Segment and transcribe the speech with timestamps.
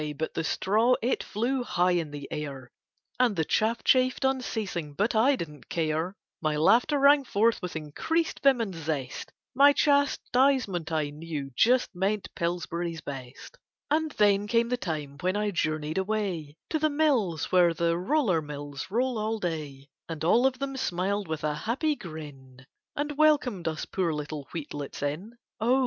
[0.17, 2.71] but the straw, it flew high in the air
[3.19, 8.39] And the chaff chaffed unceasing, but I didn't care, My laughter rang forth with increased
[8.41, 13.59] vim and zest, My chastisement I knew just meant Pillsbury's Best.
[13.91, 18.41] And then came the time when I journeyed away To the mills where the "Roller
[18.41, 22.65] Mills" roll all day, And all of them smiled with a happy grin
[22.95, 25.79] And welcomed us poor little wheatlets in; Oh!